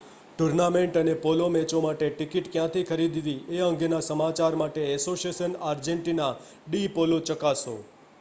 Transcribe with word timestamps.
tournament 0.31 0.95
અને 0.99 1.11
polo 1.17 1.49
મેચો 1.55 1.81
માટે 1.81 2.07
ટિકિટ 2.13 2.47
ક્યાંથી 2.53 2.83
ખરીદવી 2.85 3.35
એ 3.51 3.61
અંગેના 3.65 3.99
સમાચાર 4.01 4.57
માટે 4.57 4.87
એસોસિયાશન 4.95 5.53
આર્જેંટિના 5.69 6.31
ડી 6.65 6.89
પોલો 6.97 7.21
ચકાસો 7.27 7.77